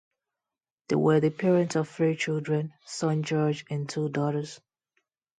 They 0.87 0.95
were 0.95 1.19
the 1.19 1.29
parents 1.29 1.75
of 1.75 1.87
three 1.87 2.15
children, 2.15 2.73
son 2.85 3.21
George, 3.21 3.65
and 3.69 3.87
two 3.87 4.09
daughters. 4.09 4.59